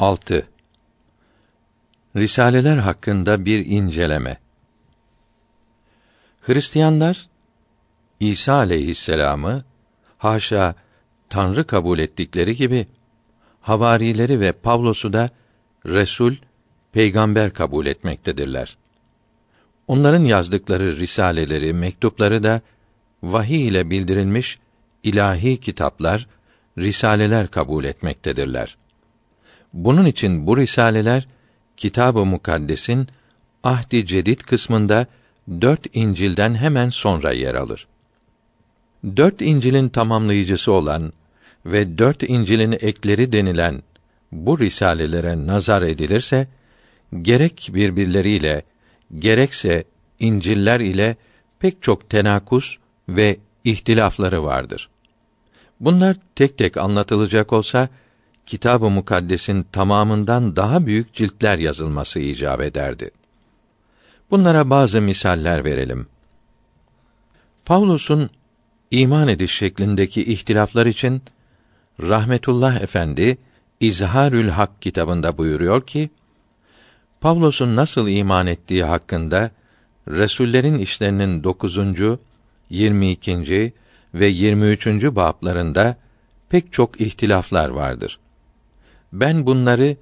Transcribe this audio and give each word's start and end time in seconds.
6. 0.00 0.46
Risaleler 2.16 2.76
hakkında 2.76 3.44
bir 3.44 3.66
inceleme. 3.66 4.38
Hristiyanlar 6.40 7.28
İsa 8.20 8.54
aleyhisselamı 8.54 9.64
haşa 10.18 10.74
Tanrı 11.28 11.66
kabul 11.66 11.98
ettikleri 11.98 12.56
gibi 12.56 12.86
havarileri 13.60 14.40
ve 14.40 14.52
Pavlos'u 14.52 15.12
da 15.12 15.30
resul, 15.86 16.34
peygamber 16.92 17.52
kabul 17.52 17.86
etmektedirler. 17.86 18.76
Onların 19.88 20.24
yazdıkları 20.24 20.96
risaleleri, 20.96 21.72
mektupları 21.72 22.42
da 22.42 22.60
vahiy 23.22 23.68
ile 23.68 23.90
bildirilmiş 23.90 24.58
ilahi 25.02 25.60
kitaplar, 25.60 26.28
risaleler 26.78 27.48
kabul 27.48 27.84
etmektedirler. 27.84 28.79
Bunun 29.72 30.06
için 30.06 30.46
bu 30.46 30.56
risaleler 30.56 31.26
Kitab-ı 31.76 32.24
Mukaddes'in 32.24 33.08
Ahdi 33.64 34.06
Cedid 34.06 34.40
kısmında 34.40 35.06
dört 35.60 35.86
İncil'den 35.96 36.54
hemen 36.54 36.88
sonra 36.88 37.32
yer 37.32 37.54
alır. 37.54 37.86
Dört 39.16 39.42
İncil'in 39.42 39.88
tamamlayıcısı 39.88 40.72
olan 40.72 41.12
ve 41.66 41.98
dört 41.98 42.22
İncil'in 42.22 42.72
ekleri 42.72 43.32
denilen 43.32 43.82
bu 44.32 44.58
risalelere 44.58 45.46
nazar 45.46 45.82
edilirse 45.82 46.48
gerek 47.22 47.70
birbirleriyle 47.74 48.62
gerekse 49.18 49.84
İncil'ler 50.18 50.80
ile 50.80 51.16
pek 51.58 51.82
çok 51.82 52.10
tenakus 52.10 52.76
ve 53.08 53.36
ihtilafları 53.64 54.44
vardır. 54.44 54.88
Bunlar 55.80 56.16
tek 56.34 56.58
tek 56.58 56.76
anlatılacak 56.76 57.52
olsa 57.52 57.88
Kitab-ı 58.50 58.90
Mukaddes'in 58.90 59.62
tamamından 59.62 60.56
daha 60.56 60.86
büyük 60.86 61.14
ciltler 61.14 61.58
yazılması 61.58 62.20
icap 62.20 62.60
ederdi. 62.60 63.10
Bunlara 64.30 64.70
bazı 64.70 65.00
misaller 65.00 65.64
verelim. 65.64 66.06
Pavlus'un 67.64 68.30
iman 68.90 69.28
ediş 69.28 69.52
şeklindeki 69.52 70.32
ihtilaflar 70.32 70.86
için 70.86 71.22
Rahmetullah 72.00 72.80
Efendi 72.80 73.38
İzharül 73.80 74.48
Hak 74.48 74.82
kitabında 74.82 75.38
buyuruyor 75.38 75.86
ki 75.86 76.10
Pavlus'un 77.20 77.76
nasıl 77.76 78.08
iman 78.08 78.46
ettiği 78.46 78.84
hakkında 78.84 79.50
Resullerin 80.08 80.78
işlerinin 80.78 81.44
9. 81.44 81.78
22. 82.70 83.72
ve 84.14 84.26
23. 84.26 84.86
bablarında 84.86 85.96
pek 86.48 86.72
çok 86.72 87.00
ihtilaflar 87.00 87.68
vardır. 87.68 88.18
Ben 89.12 89.46
bunları 89.46 89.96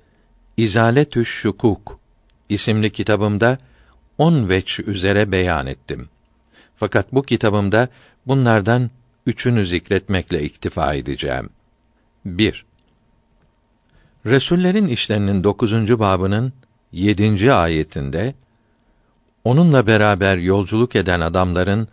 İzaletü 0.57 1.25
Şukuk 1.25 1.99
isimli 2.49 2.91
kitabımda 2.91 3.59
on 4.19 4.49
veç 4.49 4.81
üzere 4.81 5.33
beyan 5.33 5.67
ettim. 5.67 6.09
Fakat 6.77 7.13
bu 7.13 7.23
kitabımda 7.23 7.89
bunlardan 8.27 8.91
üçünü 9.27 9.67
zikretmekle 9.67 10.43
iktifa 10.43 10.95
edeceğim. 10.95 11.51
1. 12.25 12.65
Resullerin 14.27 14.89
işlerinin 14.89 15.45
dokuzuncu 15.45 15.99
babının 15.99 16.53
yedinci 16.93 17.53
ayetinde 17.53 18.35
onunla 19.45 19.87
beraber 19.87 20.37
yolculuk 20.37 20.97
eden 20.97 21.21
adamların 21.21 21.89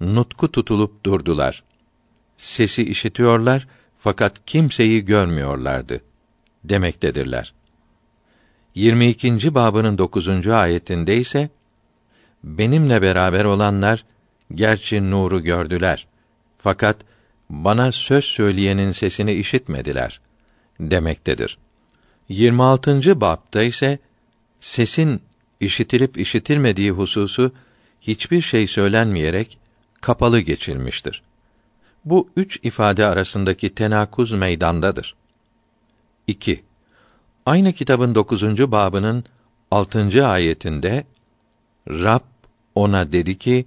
nutku 0.00 0.52
tutulup 0.52 1.04
durdular. 1.04 1.62
Sesi 2.36 2.82
işitiyorlar 2.90 3.68
fakat 3.98 4.46
kimseyi 4.46 5.04
görmüyorlardı 5.04 6.00
demektedirler. 6.68 7.54
22. 8.74 9.54
babının 9.54 9.98
9. 9.98 10.48
ayetinde 10.48 11.16
ise 11.16 11.50
benimle 12.44 13.02
beraber 13.02 13.44
olanlar 13.44 14.04
gerçi 14.54 15.10
nuru 15.10 15.42
gördüler 15.42 16.06
fakat 16.58 16.96
bana 17.50 17.92
söz 17.92 18.24
söyleyenin 18.24 18.92
sesini 18.92 19.32
işitmediler 19.32 20.20
demektedir. 20.80 21.58
26. 22.28 23.20
babta 23.20 23.62
ise 23.62 23.98
sesin 24.60 25.22
işitilip 25.60 26.18
işitilmediği 26.18 26.90
hususu 26.90 27.52
hiçbir 28.00 28.42
şey 28.42 28.66
söylenmeyerek 28.66 29.58
kapalı 30.00 30.40
geçilmiştir. 30.40 31.22
Bu 32.04 32.30
üç 32.36 32.60
ifade 32.62 33.06
arasındaki 33.06 33.74
tenakuz 33.74 34.32
meydandadır. 34.32 35.14
2. 36.28 36.64
Aynı 37.46 37.72
kitabın 37.72 38.14
dokuzuncu 38.14 38.72
babının 38.72 39.24
altıncı 39.70 40.26
ayetinde 40.26 41.04
Rab 41.88 42.20
ona 42.74 43.12
dedi 43.12 43.38
ki, 43.38 43.66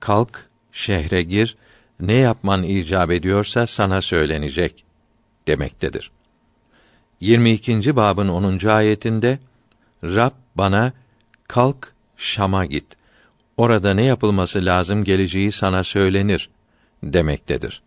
kalk, 0.00 0.46
şehre 0.72 1.22
gir, 1.22 1.56
ne 2.00 2.14
yapman 2.14 2.62
icap 2.62 3.10
ediyorsa 3.10 3.66
sana 3.66 4.00
söylenecek 4.00 4.84
demektedir. 5.48 6.10
22. 7.20 7.96
babın 7.96 8.28
10. 8.28 8.66
ayetinde 8.66 9.38
Rab 10.04 10.32
bana 10.54 10.92
kalk 11.48 11.92
Şam'a 12.16 12.64
git. 12.66 12.96
Orada 13.56 13.94
ne 13.94 14.04
yapılması 14.04 14.64
lazım 14.64 15.04
geleceği 15.04 15.52
sana 15.52 15.82
söylenir 15.82 16.50
demektedir. 17.02 17.82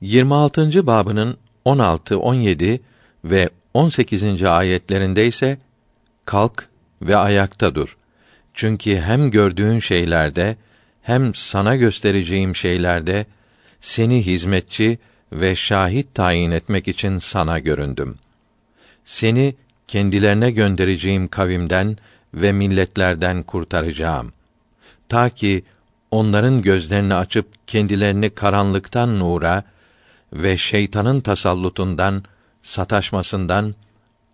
26. 0.00 0.86
babının 0.86 1.36
16, 1.64 2.18
17 2.18 2.80
ve 3.24 3.48
18. 3.74 4.42
ayetlerinde 4.42 5.26
ise 5.26 5.58
kalk 6.24 6.68
ve 7.02 7.16
ayakta 7.16 7.74
dur. 7.74 7.96
Çünkü 8.54 8.96
hem 8.96 9.30
gördüğün 9.30 9.80
şeylerde 9.80 10.56
hem 11.02 11.34
sana 11.34 11.76
göstereceğim 11.76 12.56
şeylerde 12.56 13.26
seni 13.80 14.26
hizmetçi 14.26 14.98
ve 15.32 15.56
şahit 15.56 16.14
tayin 16.14 16.50
etmek 16.50 16.88
için 16.88 17.18
sana 17.18 17.58
göründüm. 17.58 18.18
Seni 19.04 19.54
kendilerine 19.88 20.50
göndereceğim 20.50 21.28
kavimden 21.28 21.96
ve 22.34 22.52
milletlerden 22.52 23.42
kurtaracağım. 23.42 24.32
Ta 25.08 25.30
ki 25.30 25.62
onların 26.10 26.62
gözlerini 26.62 27.14
açıp 27.14 27.46
kendilerini 27.66 28.30
karanlıktan 28.30 29.18
nura 29.18 29.64
ve 30.32 30.56
şeytanın 30.56 31.20
tasallutundan, 31.20 32.24
sataşmasından 32.62 33.74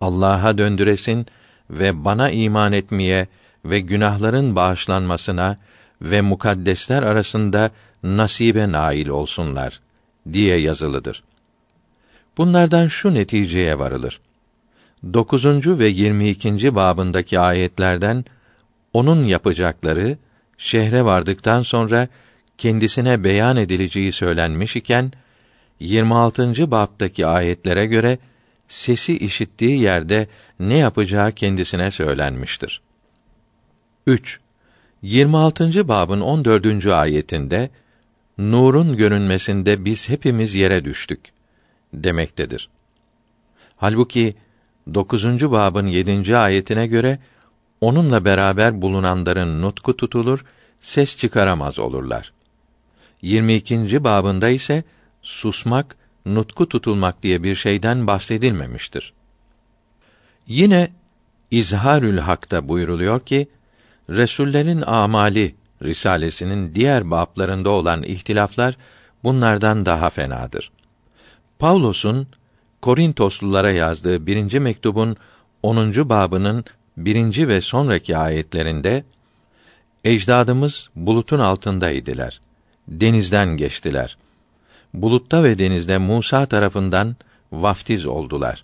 Allah'a 0.01 0.57
döndüresin 0.57 1.25
ve 1.69 2.05
bana 2.05 2.31
iman 2.31 2.73
etmeye 2.73 3.27
ve 3.65 3.79
günahların 3.79 4.55
bağışlanmasına 4.55 5.57
ve 6.01 6.21
mukaddesler 6.21 7.03
arasında 7.03 7.71
nasibe 8.03 8.71
nail 8.71 9.07
olsunlar 9.07 9.79
diye 10.33 10.57
yazılıdır. 10.57 11.23
Bunlardan 12.37 12.87
şu 12.87 13.13
neticeye 13.13 13.79
varılır. 13.79 14.19
9. 15.13 15.45
ve 15.79 15.87
22. 15.87 16.75
babındaki 16.75 17.39
ayetlerden 17.39 18.25
onun 18.93 19.25
yapacakları 19.25 20.17
şehre 20.57 21.05
vardıktan 21.05 21.61
sonra 21.61 22.07
kendisine 22.57 23.23
beyan 23.23 23.57
edileceği 23.57 24.11
söylenmiş 24.11 24.75
iken 24.75 25.11
26. 25.79 26.71
babdaki 26.71 27.27
ayetlere 27.27 27.85
göre 27.85 28.17
sesi 28.67 29.17
işittiği 29.17 29.81
yerde 29.81 30.27
ne 30.59 30.77
yapacağı 30.77 31.31
kendisine 31.31 31.91
söylenmiştir. 31.91 32.81
3. 34.07 34.39
26. 35.01 35.87
babın 35.87 36.21
14. 36.21 36.85
ayetinde 36.85 37.69
nurun 38.37 38.97
görünmesinde 38.97 39.85
biz 39.85 40.09
hepimiz 40.09 40.55
yere 40.55 40.85
düştük 40.85 41.19
demektedir. 41.93 42.69
Halbuki 43.77 44.35
9. 44.93 45.51
babın 45.51 45.87
7. 45.87 46.37
ayetine 46.37 46.87
göre 46.87 47.19
onunla 47.81 48.25
beraber 48.25 48.81
bulunanların 48.81 49.61
nutku 49.61 49.97
tutulur, 49.97 50.45
ses 50.81 51.17
çıkaramaz 51.17 51.79
olurlar. 51.79 52.33
22. 53.21 54.03
babında 54.03 54.49
ise 54.49 54.83
susmak, 55.27 55.95
nutku 56.25 56.69
tutulmak 56.69 57.23
diye 57.23 57.43
bir 57.43 57.55
şeyden 57.55 58.07
bahsedilmemiştir. 58.07 59.13
Yine 60.47 60.91
İzharül 61.51 62.17
Hak'ta 62.17 62.67
buyruluyor 62.67 63.19
ki 63.19 63.47
Resullerin 64.09 64.81
amali 64.81 65.55
risalesinin 65.83 66.75
diğer 66.75 67.11
bablarında 67.11 67.69
olan 67.69 68.03
ihtilaflar 68.03 68.77
bunlardan 69.23 69.85
daha 69.85 70.09
fenadır. 70.09 70.71
Pavlos'un 71.59 72.27
Korintoslulara 72.81 73.71
yazdığı 73.71 74.25
birinci 74.25 74.59
mektubun 74.59 75.17
10. 75.63 76.09
babının 76.09 76.65
birinci 76.97 77.47
ve 77.47 77.61
sonraki 77.61 78.17
ayetlerinde 78.17 79.03
ecdadımız 80.03 80.89
bulutun 80.95 81.39
altındaydılar. 81.39 82.41
Denizden 82.87 83.57
geçtiler. 83.57 84.17
Bulutta 84.93 85.43
ve 85.43 85.59
denizde 85.59 85.97
Musa 85.97 86.45
tarafından 86.45 87.15
vaftiz 87.51 88.05
oldular. 88.05 88.63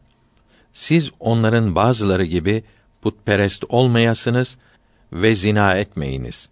siz 0.74 1.12
onların 1.20 1.76
bazıları 1.76 2.26
gibi 2.26 2.64
putperest 3.02 3.64
olmayasınız 3.70 4.58
ve 5.14 5.36
zina 5.36 5.74
etmeyiniz. 5.74 6.50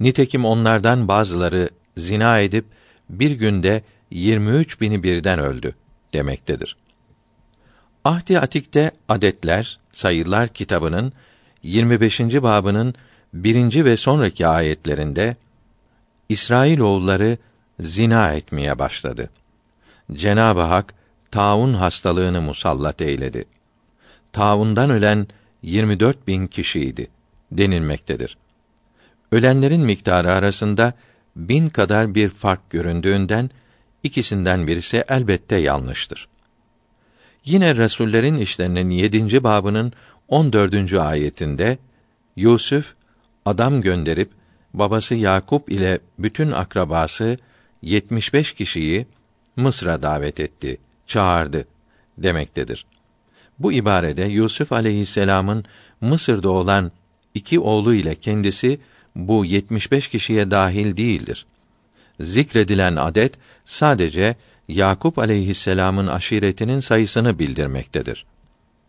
Nitekim 0.00 0.44
onlardan 0.44 1.08
bazıları 1.08 1.70
zina 1.96 2.40
edip 2.40 2.64
bir 3.10 3.30
günde 3.30 3.82
23 4.10 4.80
bini 4.80 5.02
birden 5.02 5.38
öldü 5.38 5.74
demektedir. 6.12 6.76
Ahdi 8.04 8.40
Atik'te 8.40 8.90
Adetler, 9.08 9.78
Sayılar 9.92 10.48
kitabının 10.48 11.12
25. 11.62 12.20
babının 12.20 12.94
birinci 13.34 13.84
ve 13.84 13.96
sonraki 13.96 14.46
ayetlerinde 14.46 15.36
İsrail 16.28 16.78
oğulları 16.78 17.38
zina 17.80 18.32
etmeye 18.32 18.78
başladı. 18.78 19.30
Cenab-ı 20.12 20.60
Hak 20.60 20.94
taun 21.30 21.74
hastalığını 21.74 22.40
musallat 22.40 23.02
eyledi. 23.02 23.44
Taundan 24.32 24.90
ölen 24.90 25.26
24 25.62 26.26
bin 26.26 26.46
kişiydi 26.46 27.08
denilmektedir. 27.52 28.36
Ölenlerin 29.32 29.80
miktarı 29.80 30.32
arasında 30.32 30.92
bin 31.36 31.68
kadar 31.68 32.14
bir 32.14 32.28
fark 32.28 32.70
göründüğünden 32.70 33.50
ikisinden 34.02 34.66
birisi 34.66 35.04
elbette 35.08 35.56
yanlıştır. 35.56 36.28
Yine 37.44 37.76
Resullerin 37.76 38.38
işlerinin 38.38 38.90
yedinci 38.90 39.44
babının 39.44 39.92
on 40.28 40.52
dördüncü 40.52 40.98
ayetinde 40.98 41.78
Yusuf 42.36 42.94
adam 43.44 43.80
gönderip 43.80 44.30
babası 44.74 45.14
Yakup 45.14 45.72
ile 45.72 45.98
bütün 46.18 46.50
akrabası 46.50 47.38
75 47.82 48.52
kişiyi 48.52 49.06
Mısır'a 49.56 50.02
davet 50.02 50.40
etti, 50.40 50.78
çağırdı 51.06 51.66
demektedir. 52.18 52.86
Bu 53.58 53.72
ibarede 53.72 54.24
Yusuf 54.24 54.72
aleyhisselamın 54.72 55.64
Mısır'da 56.00 56.50
olan 56.50 56.92
iki 57.34 57.60
oğlu 57.60 57.94
ile 57.94 58.14
kendisi 58.14 58.80
bu 59.16 59.44
75 59.44 60.08
kişiye 60.08 60.50
dahil 60.50 60.96
değildir. 60.96 61.46
Zikredilen 62.20 62.96
adet 62.96 63.34
sadece 63.64 64.36
Yakup 64.68 65.18
aleyhisselamın 65.18 66.06
aşiretinin 66.06 66.80
sayısını 66.80 67.38
bildirmektedir. 67.38 68.26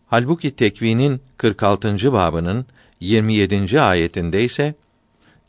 Halbuki 0.06 0.56
tekvinin 0.56 1.20
46. 1.36 2.12
babının 2.12 2.66
27. 3.00 3.80
ayetinde 3.80 4.44
ise 4.44 4.74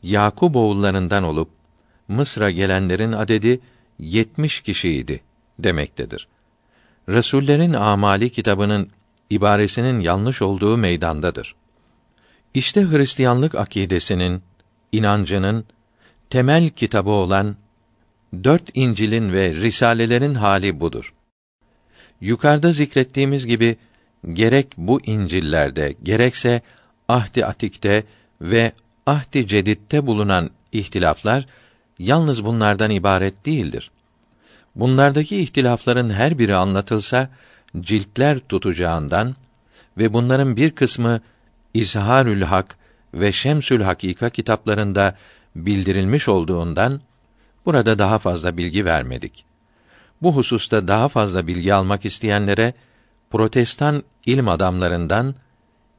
Yakup 0.03 0.55
oğullarından 0.55 1.23
olup 1.23 1.49
Mısır'a 2.07 2.51
gelenlerin 2.51 3.11
adedi 3.11 3.59
70 3.99 4.61
kişiydi 4.61 5.21
demektedir. 5.59 6.27
Resullerin 7.09 7.73
amali 7.73 8.29
kitabının 8.29 8.89
ibaresinin 9.29 9.99
yanlış 9.99 10.41
olduğu 10.41 10.77
meydandadır. 10.77 11.55
İşte 12.53 12.89
Hristiyanlık 12.89 13.55
akidesinin, 13.55 14.41
inancının 14.91 15.65
temel 16.29 16.69
kitabı 16.69 17.09
olan 17.09 17.55
dört 18.43 18.69
İncil'in 18.73 19.33
ve 19.33 19.53
risalelerin 19.53 20.35
hali 20.35 20.79
budur. 20.79 21.13
Yukarıda 22.21 22.71
zikrettiğimiz 22.71 23.45
gibi 23.47 23.77
gerek 24.33 24.67
bu 24.77 25.01
İncil'lerde 25.05 25.95
gerekse 26.03 26.61
Ahdi 27.07 27.45
Atik'te 27.45 28.03
ve 28.41 28.71
Ahdi 29.05 29.47
Cedid'de 29.47 30.07
bulunan 30.07 30.49
ihtilaflar 30.71 31.45
yalnız 31.99 32.45
bunlardan 32.45 32.91
ibaret 32.91 33.45
değildir. 33.45 33.91
Bunlardaki 34.75 35.37
ihtilafların 35.37 36.09
her 36.09 36.39
biri 36.39 36.55
anlatılsa 36.55 37.29
ciltler 37.79 38.39
tutacağından 38.39 39.35
ve 39.97 40.13
bunların 40.13 40.55
bir 40.55 40.71
kısmı 40.71 41.21
İzharül 41.73 42.41
Hak 42.41 42.77
ve 43.13 43.31
Şemsül 43.31 43.81
Hakika 43.81 44.29
kitaplarında 44.29 45.15
bildirilmiş 45.55 46.27
olduğundan 46.27 47.01
burada 47.65 47.99
daha 47.99 48.19
fazla 48.19 48.57
bilgi 48.57 48.85
vermedik. 48.85 49.45
Bu 50.21 50.35
hususta 50.35 50.87
daha 50.87 51.07
fazla 51.09 51.47
bilgi 51.47 51.73
almak 51.73 52.05
isteyenlere 52.05 52.73
Protestan 53.29 54.03
ilim 54.25 54.47
adamlarından 54.47 55.35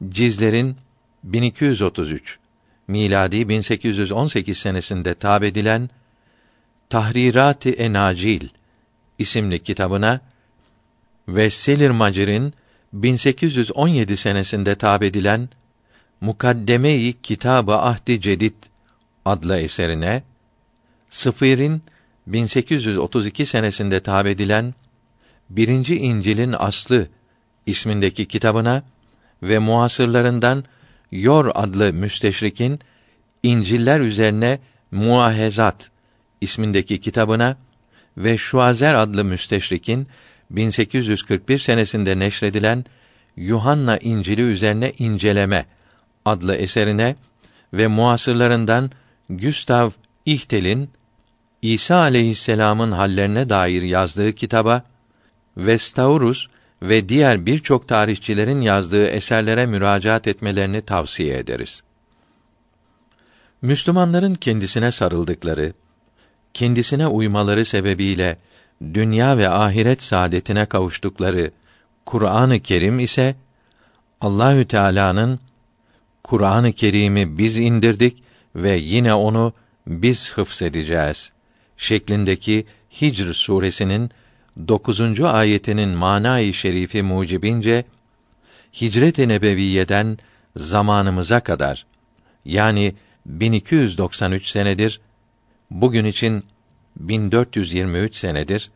Cizler'in 0.09 0.77
1233 1.23 2.39
miladi 2.87 3.49
1818 3.49 4.57
senesinde 4.57 5.15
tab 5.15 5.43
edilen 5.43 5.89
Tahrirati 6.89 7.69
Enacil 7.69 8.49
isimli 9.19 9.63
kitabına 9.63 10.21
ve 11.27 11.49
Selir 11.49 11.89
Macir'in 11.89 12.53
1817 12.93 14.17
senesinde 14.17 14.75
tab 14.75 15.01
edilen 15.01 15.49
Mukaddeme-i 16.21 17.13
Kitab-ı 17.23 17.75
Ahdi 17.75 18.21
Cedid 18.21 18.55
adlı 19.25 19.57
eserine 19.57 20.23
Sıfir'in 21.09 21.81
1832 22.27 23.45
senesinde 23.45 23.99
tab 23.99 24.25
edilen 24.25 24.73
Birinci 25.49 25.97
İncil'in 25.97 26.55
aslı 26.59 27.07
ismindeki 27.65 28.25
kitabına 28.25 28.83
ve 29.43 29.59
muasırlarından 29.59 30.63
Yor 31.11 31.51
adlı 31.55 31.93
müsteşrikin 31.93 32.79
İnciller 33.43 33.99
üzerine 33.99 34.59
Muahezat 34.91 35.91
ismindeki 36.41 37.01
kitabına 37.01 37.57
ve 38.17 38.37
Şuazer 38.37 38.95
adlı 38.95 39.23
müsteşrikin 39.23 40.07
1841 40.49 41.59
senesinde 41.59 42.19
neşredilen 42.19 42.85
Yuhanna 43.35 43.97
İncili 43.97 44.41
üzerine 44.41 44.93
inceleme 44.99 45.65
adlı 46.25 46.55
eserine 46.55 47.15
ve 47.73 47.87
muasırlarından 47.87 48.91
Gustav 49.29 49.91
İhtel'in 50.25 50.89
İsa 51.61 51.97
aleyhisselam'ın 51.97 52.91
hallerine 52.91 53.49
dair 53.49 53.81
yazdığı 53.81 54.33
kitaba 54.33 54.83
Vestaurus 55.57 56.47
ve 56.81 57.09
diğer 57.09 57.45
birçok 57.45 57.87
tarihçilerin 57.87 58.61
yazdığı 58.61 59.07
eserlere 59.07 59.65
müracaat 59.65 60.27
etmelerini 60.27 60.81
tavsiye 60.81 61.37
ederiz. 61.37 61.83
Müslümanların 63.61 64.35
kendisine 64.35 64.91
sarıldıkları, 64.91 65.73
kendisine 66.53 67.07
uymaları 67.07 67.65
sebebiyle 67.65 68.37
dünya 68.93 69.37
ve 69.37 69.49
ahiret 69.49 70.03
saadetine 70.03 70.65
kavuştukları 70.65 71.51
Kur'an-ı 72.05 72.59
Kerim 72.59 72.99
ise 72.99 73.35
Allahü 74.21 74.67
Teala'nın 74.67 75.39
Kur'an-ı 76.23 76.73
Kerim'i 76.73 77.37
biz 77.37 77.57
indirdik 77.57 78.23
ve 78.55 78.77
yine 78.77 79.13
onu 79.13 79.53
biz 79.87 80.33
hıfzedeceğiz 80.33 81.31
şeklindeki 81.77 82.65
Hicr 83.01 83.33
suresinin 83.33 84.11
9. 84.67 85.21
ayetinin 85.21 85.89
manayı 85.89 86.53
şerifi 86.53 87.01
mucibince 87.01 87.85
Hicret-i 88.81 89.27
Nebeviyeden 89.27 90.17
zamanımıza 90.55 91.39
kadar 91.39 91.85
yani 92.45 92.95
1293 93.25 94.47
senedir 94.47 95.01
bugün 95.71 96.05
için 96.05 96.43
1423 96.99 98.15
senedir 98.15 98.71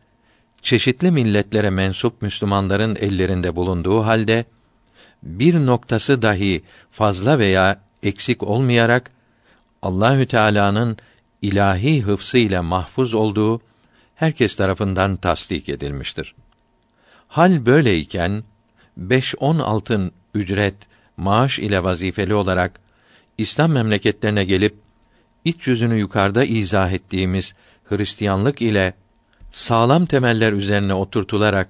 çeşitli 0.62 1.10
milletlere 1.10 1.70
mensup 1.70 2.22
Müslümanların 2.22 2.96
ellerinde 3.00 3.56
bulunduğu 3.56 4.04
halde 4.04 4.44
bir 5.22 5.66
noktası 5.66 6.22
dahi 6.22 6.62
fazla 6.90 7.38
veya 7.38 7.80
eksik 8.02 8.42
olmayarak 8.42 9.10
Allahü 9.82 10.26
Teala'nın 10.26 10.96
ilahi 11.42 12.02
hıfsı 12.02 12.38
ile 12.38 12.60
mahfuz 12.60 13.14
olduğu 13.14 13.60
herkes 14.14 14.56
tarafından 14.56 15.16
tasdik 15.16 15.68
edilmiştir. 15.68 16.34
Hal 17.28 17.66
böyleyken 17.66 18.44
beş 18.96 19.34
on 19.38 19.58
altın 19.58 20.12
ücret, 20.34 20.74
maaş 21.16 21.58
ile 21.58 21.84
vazifeli 21.84 22.34
olarak 22.34 22.80
İslam 23.38 23.72
memleketlerine 23.72 24.44
gelip 24.44 24.74
iç 25.44 25.66
yüzünü 25.66 25.96
yukarıda 25.96 26.44
izah 26.44 26.92
ettiğimiz 26.92 27.54
Hristiyanlık 27.84 28.62
ile 28.62 28.94
sağlam 29.50 30.06
temeller 30.06 30.52
üzerine 30.52 30.94
oturtularak 30.94 31.68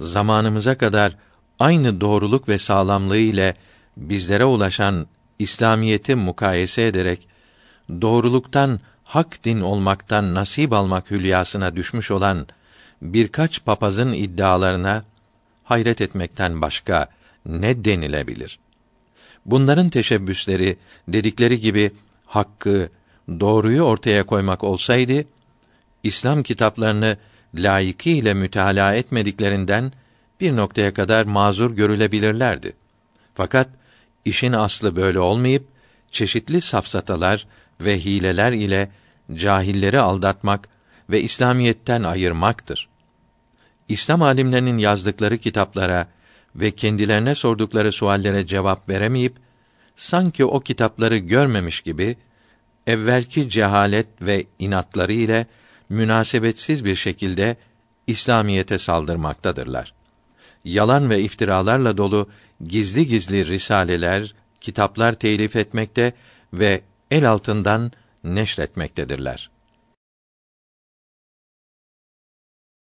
zamanımıza 0.00 0.78
kadar 0.78 1.16
aynı 1.58 2.00
doğruluk 2.00 2.48
ve 2.48 2.58
sağlamlığı 2.58 3.16
ile 3.16 3.54
bizlere 3.96 4.44
ulaşan 4.44 5.06
İslamiyeti 5.38 6.14
mukayese 6.14 6.86
ederek 6.86 7.28
doğruluktan 8.00 8.80
hak 9.10 9.44
din 9.44 9.60
olmaktan 9.60 10.34
nasip 10.34 10.72
almak 10.72 11.10
hülyasına 11.10 11.76
düşmüş 11.76 12.10
olan 12.10 12.46
birkaç 13.02 13.64
papazın 13.64 14.12
iddialarına 14.12 15.04
hayret 15.64 16.00
etmekten 16.00 16.62
başka 16.62 17.08
ne 17.46 17.84
denilebilir? 17.84 18.58
Bunların 19.46 19.90
teşebbüsleri 19.90 20.76
dedikleri 21.08 21.60
gibi 21.60 21.90
hakkı, 22.26 22.88
doğruyu 23.28 23.82
ortaya 23.82 24.26
koymak 24.26 24.64
olsaydı 24.64 25.24
İslam 26.02 26.42
kitaplarını 26.42 27.16
layıkıyla 27.54 28.34
mütalaa 28.34 28.94
etmediklerinden 28.94 29.92
bir 30.40 30.56
noktaya 30.56 30.94
kadar 30.94 31.24
mazur 31.24 31.70
görülebilirlerdi. 31.76 32.72
Fakat 33.34 33.68
işin 34.24 34.52
aslı 34.52 34.96
böyle 34.96 35.20
olmayıp 35.20 35.68
çeşitli 36.10 36.60
safsatalar 36.60 37.46
ve 37.80 37.98
hileler 37.98 38.52
ile 38.52 38.90
cahilleri 39.34 40.00
aldatmak 40.00 40.68
ve 41.10 41.22
İslamiyetten 41.22 42.02
ayırmaktır. 42.02 42.88
İslam 43.88 44.22
alimlerinin 44.22 44.78
yazdıkları 44.78 45.38
kitaplara 45.38 46.06
ve 46.54 46.70
kendilerine 46.70 47.34
sordukları 47.34 47.92
suallere 47.92 48.46
cevap 48.46 48.88
veremeyip 48.88 49.36
sanki 49.96 50.44
o 50.44 50.60
kitapları 50.60 51.16
görmemiş 51.16 51.80
gibi 51.80 52.16
evvelki 52.86 53.48
cehalet 53.48 54.06
ve 54.22 54.44
inatları 54.58 55.12
ile 55.12 55.46
münasebetsiz 55.88 56.84
bir 56.84 56.94
şekilde 56.94 57.56
İslamiyete 58.06 58.78
saldırmaktadırlar. 58.78 59.94
Yalan 60.64 61.10
ve 61.10 61.20
iftiralarla 61.20 61.96
dolu 61.96 62.28
gizli 62.64 63.06
gizli 63.06 63.46
risaleler, 63.46 64.34
kitaplar 64.60 65.12
telif 65.12 65.56
etmekte 65.56 66.12
ve 66.52 66.80
el 67.10 67.30
altından 67.30 67.92
neşretmektedirler. 68.24 69.50